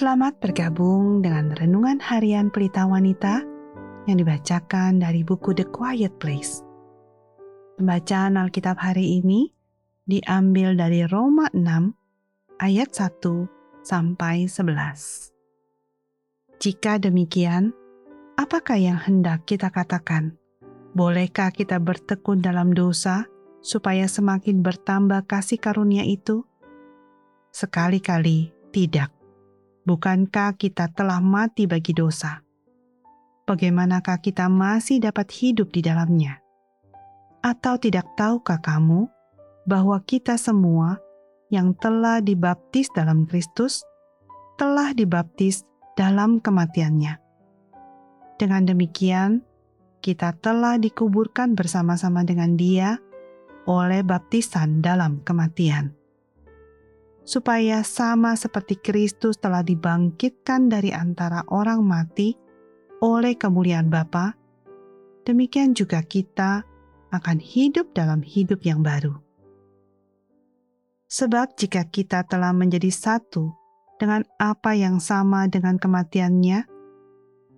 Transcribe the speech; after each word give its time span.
Selamat 0.00 0.40
bergabung 0.40 1.20
dengan 1.20 1.52
Renungan 1.52 2.00
Harian 2.00 2.48
Pelita 2.48 2.88
Wanita 2.88 3.44
yang 4.08 4.16
dibacakan 4.16 4.96
dari 4.96 5.20
buku 5.20 5.52
The 5.52 5.68
Quiet 5.68 6.16
Place. 6.16 6.64
Pembacaan 7.76 8.40
Alkitab 8.40 8.80
hari 8.80 9.20
ini 9.20 9.52
diambil 10.08 10.72
dari 10.72 11.04
Roma 11.04 11.52
6 11.52 11.92
ayat 12.64 12.88
1 12.96 13.84
sampai 13.84 14.48
11. 14.48 15.36
Jika 16.64 16.96
demikian, 16.96 17.76
apakah 18.40 18.80
yang 18.80 18.96
hendak 18.96 19.44
kita 19.44 19.68
katakan? 19.68 20.32
Bolehkah 20.96 21.52
kita 21.52 21.76
bertekun 21.76 22.40
dalam 22.40 22.72
dosa 22.72 23.28
supaya 23.60 24.08
semakin 24.08 24.64
bertambah 24.64 25.28
kasih 25.28 25.60
karunia 25.60 26.08
itu? 26.08 26.40
Sekali-kali 27.52 28.48
tidak 28.72 29.19
Bukankah 29.80 30.60
kita 30.60 30.92
telah 30.92 31.24
mati 31.24 31.64
bagi 31.64 31.96
dosa? 31.96 32.44
Bagaimanakah 33.48 34.20
kita 34.20 34.46
masih 34.52 35.00
dapat 35.00 35.32
hidup 35.32 35.72
di 35.72 35.80
dalamnya? 35.80 36.36
Atau 37.40 37.80
tidak 37.80 38.04
tahukah 38.12 38.60
kamu 38.60 39.08
bahwa 39.64 39.96
kita 40.04 40.36
semua 40.36 41.00
yang 41.48 41.72
telah 41.80 42.20
dibaptis 42.20 42.92
dalam 42.92 43.24
Kristus 43.24 43.80
telah 44.60 44.92
dibaptis 44.92 45.64
dalam 45.96 46.44
kematiannya? 46.44 47.16
Dengan 48.36 48.62
demikian, 48.68 49.40
kita 50.04 50.36
telah 50.44 50.76
dikuburkan 50.76 51.56
bersama-sama 51.56 52.20
dengan 52.20 52.56
Dia 52.56 53.00
oleh 53.64 54.04
baptisan 54.04 54.84
dalam 54.84 55.24
kematian 55.24 55.99
supaya 57.24 57.84
sama 57.86 58.34
seperti 58.34 58.80
Kristus 58.80 59.38
telah 59.38 59.62
dibangkitkan 59.62 60.66
dari 60.66 60.90
antara 60.90 61.46
orang 61.52 61.84
mati 61.84 62.34
oleh 63.00 63.36
kemuliaan 63.36 63.88
Bapa, 63.88 64.36
demikian 65.24 65.72
juga 65.72 66.04
kita 66.04 66.64
akan 67.10 67.38
hidup 67.42 67.90
dalam 67.96 68.22
hidup 68.22 68.62
yang 68.62 68.84
baru. 68.84 69.18
Sebab 71.10 71.58
jika 71.58 71.90
kita 71.90 72.22
telah 72.22 72.54
menjadi 72.54 72.92
satu 72.92 73.50
dengan 73.98 74.22
apa 74.38 74.78
yang 74.78 75.02
sama 75.02 75.50
dengan 75.50 75.74
kematiannya, 75.74 76.70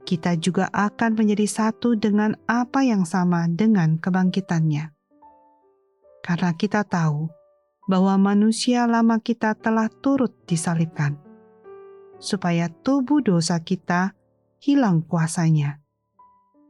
kita 0.08 0.40
juga 0.40 0.72
akan 0.72 1.14
menjadi 1.14 1.46
satu 1.46 1.94
dengan 1.94 2.34
apa 2.48 2.80
yang 2.82 3.04
sama 3.04 3.46
dengan 3.52 4.00
kebangkitannya. 4.00 4.90
Karena 6.22 6.50
kita 6.54 6.86
tahu 6.86 7.41
bahwa 7.90 8.14
manusia 8.18 8.86
lama 8.86 9.18
kita 9.18 9.58
telah 9.58 9.90
turut 9.90 10.30
disalibkan, 10.46 11.18
supaya 12.22 12.70
tubuh 12.70 13.18
dosa 13.18 13.58
kita 13.58 14.14
hilang 14.62 15.02
kuasanya, 15.02 15.82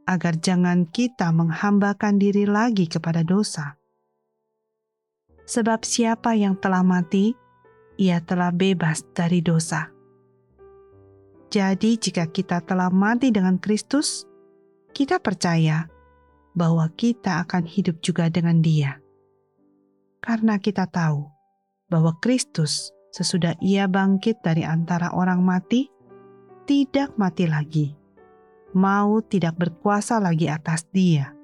agar 0.09 0.41
jangan 0.41 0.89
kita 0.89 1.29
menghambakan 1.29 2.17
diri 2.17 2.49
lagi 2.49 2.89
kepada 2.89 3.21
dosa. 3.21 3.77
Sebab 5.43 5.83
siapa 5.83 6.33
yang 6.39 6.57
telah 6.57 6.81
mati, 6.81 7.35
ia 7.99 8.23
telah 8.23 8.49
bebas 8.49 9.05
dari 9.13 9.43
dosa. 9.43 9.91
Jadi, 11.53 12.01
jika 12.01 12.25
kita 12.33 12.65
telah 12.65 12.89
mati 12.89 13.29
dengan 13.29 13.61
Kristus, 13.61 14.25
kita 14.97 15.21
percaya 15.21 15.85
bahwa 16.57 16.89
kita 16.97 17.45
akan 17.45 17.69
hidup 17.69 18.01
juga 18.01 18.33
dengan 18.33 18.65
Dia 18.65 19.02
karena 20.23 20.55
kita 20.55 20.87
tahu 20.87 21.27
bahwa 21.91 22.15
Kristus 22.23 22.95
sesudah 23.11 23.59
ia 23.59 23.85
bangkit 23.91 24.39
dari 24.39 24.63
antara 24.63 25.11
orang 25.11 25.43
mati, 25.43 25.91
tidak 26.63 27.13
mati 27.19 27.45
lagi. 27.45 27.87
Maut 28.73 29.29
tidak 29.29 29.59
berkuasa 29.59 30.17
lagi 30.17 30.49
atas 30.49 30.89
dia. 30.89 31.35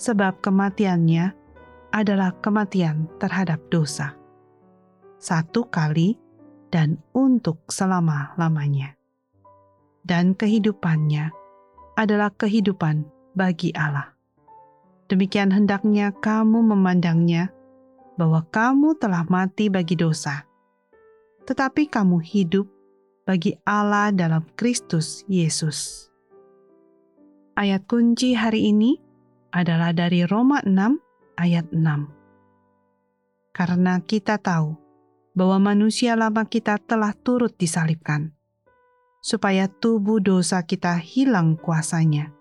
Sebab 0.00 0.40
kematiannya 0.40 1.36
adalah 1.92 2.32
kematian 2.40 3.10
terhadap 3.20 3.60
dosa. 3.68 4.16
Satu 5.20 5.68
kali 5.68 6.16
dan 6.72 6.96
untuk 7.12 7.68
selama-lamanya. 7.68 8.96
Dan 10.00 10.32
kehidupannya 10.32 11.28
adalah 11.98 12.32
kehidupan 12.32 13.04
bagi 13.36 13.74
Allah. 13.76 14.15
Demikian 15.06 15.54
hendaknya 15.54 16.10
kamu 16.10 16.66
memandangnya 16.74 17.54
bahwa 18.18 18.42
kamu 18.50 18.98
telah 18.98 19.22
mati 19.30 19.70
bagi 19.70 19.94
dosa, 19.94 20.42
tetapi 21.46 21.86
kamu 21.86 22.18
hidup 22.18 22.66
bagi 23.22 23.54
Allah 23.62 24.10
dalam 24.10 24.42
Kristus 24.58 25.22
Yesus. 25.30 26.10
Ayat 27.54 27.86
kunci 27.86 28.34
hari 28.34 28.74
ini 28.74 28.98
adalah 29.54 29.94
dari 29.94 30.26
Roma 30.26 30.58
6 30.66 30.74
ayat 31.38 31.70
6. 31.70 33.54
Karena 33.54 34.02
kita 34.02 34.42
tahu 34.42 34.74
bahwa 35.38 35.70
manusia 35.70 36.18
lama 36.18 36.42
kita 36.50 36.82
telah 36.82 37.14
turut 37.14 37.54
disalibkan, 37.54 38.34
supaya 39.22 39.70
tubuh 39.70 40.18
dosa 40.18 40.66
kita 40.66 40.98
hilang 40.98 41.54
kuasanya 41.54 42.34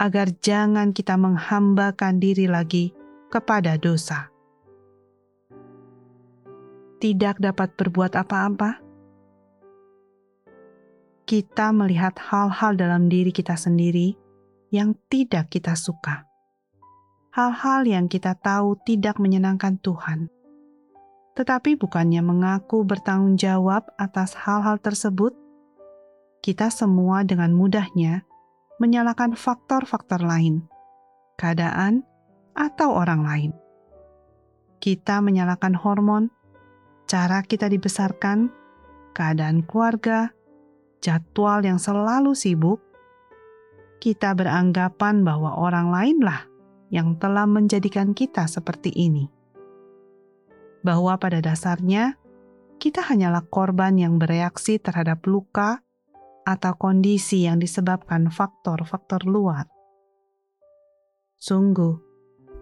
agar 0.00 0.30
jangan 0.40 0.94
kita 0.96 1.16
menghambakan 1.16 2.20
diri 2.20 2.46
lagi 2.46 2.92
kepada 3.32 3.80
dosa. 3.80 4.28
Tidak 7.02 7.42
dapat 7.42 7.74
berbuat 7.74 8.14
apa-apa, 8.14 8.78
kita 11.26 11.72
melihat 11.72 12.14
hal-hal 12.18 12.76
dalam 12.76 13.08
diri 13.08 13.32
kita 13.32 13.56
sendiri 13.56 14.14
yang 14.68 14.92
tidak 15.08 15.48
kita 15.48 15.72
suka, 15.74 16.28
hal-hal 17.32 17.88
yang 17.88 18.06
kita 18.06 18.36
tahu 18.36 18.76
tidak 18.84 19.16
menyenangkan 19.16 19.80
Tuhan. 19.80 20.28
Tetapi 21.32 21.80
bukannya 21.80 22.20
mengaku 22.20 22.84
bertanggung 22.84 23.40
jawab 23.40 23.88
atas 23.96 24.36
hal-hal 24.36 24.76
tersebut, 24.76 25.32
kita 26.44 26.68
semua 26.68 27.24
dengan 27.24 27.56
mudahnya 27.56 28.28
menyalahkan 28.80 29.36
faktor-faktor 29.36 30.22
lain, 30.22 30.64
keadaan, 31.36 32.06
atau 32.52 32.92
orang 32.92 33.24
lain. 33.24 33.52
Kita 34.82 35.20
menyalahkan 35.24 35.76
hormon, 35.76 36.28
cara 37.08 37.40
kita 37.44 37.68
dibesarkan, 37.68 38.52
keadaan 39.12 39.64
keluarga, 39.64 40.32
jadwal 41.02 41.60
yang 41.62 41.76
selalu 41.76 42.32
sibuk. 42.32 42.80
Kita 44.02 44.34
beranggapan 44.34 45.22
bahwa 45.22 45.54
orang 45.54 45.94
lainlah 45.94 46.50
yang 46.90 47.14
telah 47.22 47.46
menjadikan 47.46 48.12
kita 48.12 48.50
seperti 48.50 48.90
ini. 48.90 49.30
Bahwa 50.82 51.14
pada 51.14 51.38
dasarnya 51.38 52.18
kita 52.82 52.98
hanyalah 52.98 53.46
korban 53.46 53.94
yang 53.94 54.18
bereaksi 54.18 54.82
terhadap 54.82 55.22
luka 55.30 55.81
atau 56.42 56.74
kondisi 56.74 57.46
yang 57.46 57.62
disebabkan 57.62 58.30
faktor-faktor 58.30 59.22
luar. 59.26 59.66
Sungguh, 61.38 61.98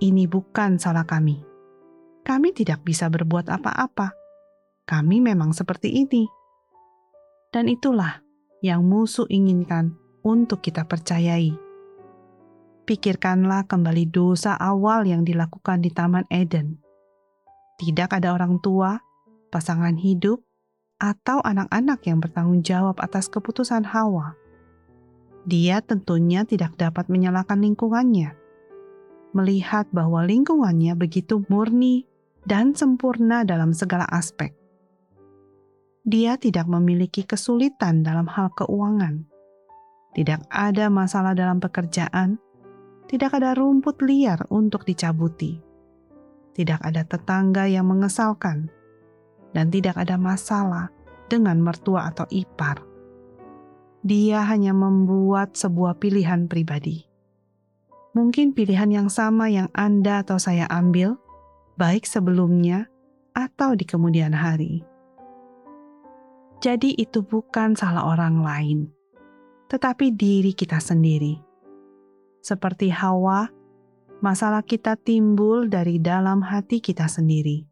ini 0.00 0.24
bukan 0.24 0.80
salah 0.80 1.04
kami. 1.04 1.44
Kami 2.24 2.52
tidak 2.56 2.84
bisa 2.84 3.08
berbuat 3.12 3.48
apa-apa. 3.48 4.12
Kami 4.88 5.20
memang 5.20 5.52
seperti 5.52 6.04
ini. 6.04 6.24
Dan 7.52 7.68
itulah 7.68 8.24
yang 8.60 8.84
musuh 8.84 9.28
inginkan 9.28 9.96
untuk 10.24 10.60
kita 10.64 10.84
percayai. 10.84 11.52
Pikirkanlah 12.84 13.70
kembali 13.70 14.08
dosa 14.08 14.56
awal 14.56 15.06
yang 15.06 15.24
dilakukan 15.24 15.80
di 15.84 15.90
Taman 15.92 16.26
Eden. 16.28 16.80
Tidak 17.80 18.10
ada 18.12 18.36
orang 18.36 18.60
tua, 18.60 19.00
pasangan 19.48 19.96
hidup, 19.96 20.44
atau 21.00 21.40
anak-anak 21.40 22.04
yang 22.04 22.20
bertanggung 22.20 22.60
jawab 22.60 23.00
atas 23.00 23.32
keputusan 23.32 23.88
Hawa. 23.88 24.36
Dia 25.48 25.80
tentunya 25.80 26.44
tidak 26.44 26.76
dapat 26.76 27.08
menyalahkan 27.08 27.56
lingkungannya. 27.56 28.36
Melihat 29.32 29.88
bahwa 29.88 30.20
lingkungannya 30.28 30.92
begitu 30.92 31.40
murni 31.48 32.04
dan 32.44 32.76
sempurna 32.76 33.48
dalam 33.48 33.72
segala 33.72 34.04
aspek. 34.12 34.52
Dia 36.04 36.36
tidak 36.36 36.68
memiliki 36.68 37.24
kesulitan 37.24 38.04
dalam 38.04 38.28
hal 38.28 38.52
keuangan. 38.52 39.24
Tidak 40.12 40.52
ada 40.52 40.92
masalah 40.92 41.32
dalam 41.32 41.62
pekerjaan. 41.62 42.36
Tidak 43.08 43.30
ada 43.32 43.56
rumput 43.56 44.04
liar 44.04 44.44
untuk 44.52 44.84
dicabuti. 44.84 45.56
Tidak 46.52 46.80
ada 46.82 47.06
tetangga 47.06 47.70
yang 47.70 47.86
mengesalkan 47.88 48.68
dan 49.54 49.70
tidak 49.70 49.98
ada 49.98 50.14
masalah 50.14 50.90
dengan 51.30 51.62
mertua 51.62 52.10
atau 52.10 52.26
ipar. 52.30 52.82
Dia 54.02 54.42
hanya 54.48 54.72
membuat 54.72 55.54
sebuah 55.54 56.00
pilihan 56.00 56.48
pribadi. 56.48 57.06
Mungkin 58.10 58.56
pilihan 58.56 58.90
yang 58.90 59.08
sama 59.12 59.46
yang 59.46 59.70
Anda 59.70 60.26
atau 60.26 60.40
saya 60.40 60.66
ambil, 60.66 61.14
baik 61.78 62.08
sebelumnya 62.08 62.90
atau 63.38 63.78
di 63.78 63.86
kemudian 63.86 64.34
hari. 64.34 64.82
Jadi, 66.58 66.92
itu 66.98 67.22
bukan 67.22 67.78
salah 67.78 68.04
orang 68.10 68.42
lain, 68.42 68.78
tetapi 69.70 70.12
diri 70.12 70.52
kita 70.52 70.82
sendiri. 70.82 71.38
Seperti 72.42 72.90
Hawa, 72.90 73.48
masalah 74.18 74.66
kita 74.66 74.98
timbul 74.98 75.70
dari 75.70 76.02
dalam 76.02 76.42
hati 76.42 76.82
kita 76.82 77.08
sendiri. 77.08 77.69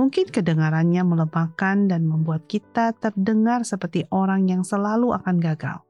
Mungkin 0.00 0.32
kedengarannya 0.32 1.04
melemahkan 1.04 1.92
dan 1.92 2.08
membuat 2.08 2.48
kita 2.48 2.96
terdengar 2.96 3.68
seperti 3.68 4.08
orang 4.08 4.48
yang 4.48 4.64
selalu 4.64 5.12
akan 5.12 5.36
gagal. 5.36 5.84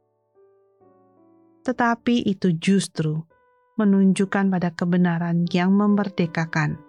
Tetapi 1.63 2.27
itu 2.27 2.59
justru 2.59 3.23
menunjukkan 3.79 4.51
pada 4.51 4.75
kebenaran 4.75 5.47
yang 5.55 5.71
memerdekakan 5.79 6.83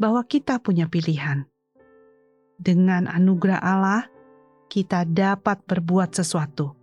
bahwa 0.00 0.24
kita 0.24 0.56
punya 0.64 0.88
pilihan 0.88 1.44
dengan 2.56 3.08
anugerah 3.08 3.60
Allah, 3.60 4.08
kita 4.68 5.08
dapat 5.08 5.64
berbuat 5.64 6.12
sesuatu. 6.12 6.76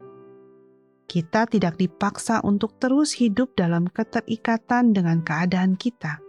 Kita 1.07 1.50
tidak 1.50 1.80
dipaksa 1.80 2.45
untuk 2.45 2.75
terus 2.81 3.15
hidup 3.15 3.56
dalam 3.56 3.88
keterikatan 3.88 4.92
dengan 4.92 5.24
keadaan 5.24 5.80
kita, 5.80 6.19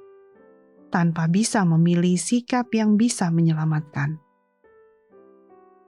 tanpa 0.88 1.28
bisa 1.28 1.64
memilih 1.64 2.16
sikap 2.16 2.72
yang 2.72 2.96
bisa 2.96 3.28
menyelamatkan. 3.28 4.20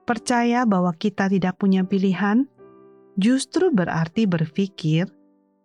Percaya 0.04 0.66
bahwa 0.66 0.90
kita 0.96 1.30
tidak 1.30 1.56
punya 1.60 1.86
pilihan 1.86 2.48
justru 3.14 3.70
berarti 3.70 4.26
berpikir 4.26 5.06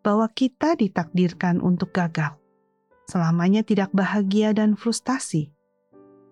bahwa 0.06 0.30
kita 0.30 0.78
ditakdirkan 0.78 1.58
untuk 1.66 1.90
gagal, 1.90 2.38
selamanya 3.10 3.66
tidak 3.66 3.90
bahagia 3.90 4.54
dan 4.54 4.78
frustasi. 4.78 5.50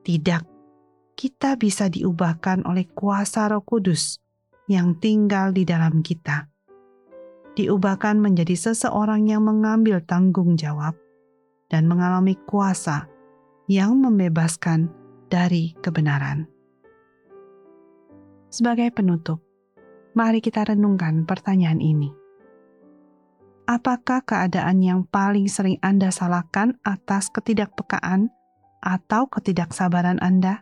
Tidak, 0.05 0.43
kita 1.17 1.57
bisa 1.57 1.89
diubahkan 1.89 2.67
oleh 2.69 2.85
kuasa 2.93 3.49
Roh 3.49 3.65
Kudus 3.65 4.21
yang 4.69 4.99
tinggal 5.01 5.49
di 5.49 5.65
dalam 5.65 6.05
kita. 6.05 6.53
Diubahkan 7.57 8.17
menjadi 8.21 8.53
seseorang 8.53 9.29
yang 9.29 9.45
mengambil 9.45 10.01
tanggung 10.05 10.53
jawab 10.53 10.97
dan 11.73 11.89
mengalami 11.89 12.37
kuasa 12.45 13.09
yang 13.65 13.97
membebaskan 13.97 14.93
dari 15.33 15.73
kebenaran. 15.81 16.45
Sebagai 18.53 18.93
penutup, 18.93 19.41
mari 20.13 20.37
kita 20.37 20.69
renungkan 20.69 21.25
pertanyaan 21.25 21.81
ini. 21.81 22.13
Apakah 23.65 24.21
keadaan 24.21 24.85
yang 24.85 25.09
paling 25.09 25.49
sering 25.49 25.81
Anda 25.81 26.13
salahkan 26.13 26.77
atas 26.85 27.33
ketidakpekaan 27.33 28.29
atau 28.85 29.25
ketidaksabaran 29.25 30.21
Anda? 30.21 30.61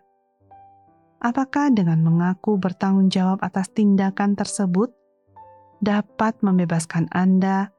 apakah 1.21 1.69
dengan 1.71 2.01
mengaku 2.01 2.57
bertanggung 2.57 3.13
jawab 3.13 3.39
atas 3.45 3.69
tindakan 3.71 4.33
tersebut 4.33 4.89
dapat 5.79 6.33
membebaskan 6.41 7.07
Anda 7.13 7.69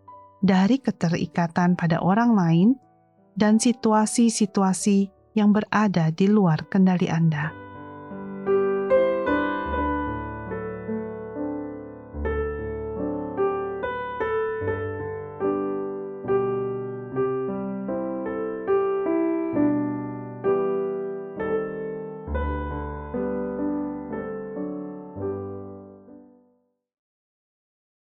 dari 0.43 0.79
keterikatan 0.79 1.75
pada 1.75 1.99
orang 2.03 2.35
lain 2.35 2.69
dan 3.39 3.61
situasi-situasi 3.61 5.09
yang 5.33 5.53
berada 5.53 6.13
di 6.13 6.29
luar 6.29 6.69
kendali 6.69 7.09
Anda. 7.09 7.62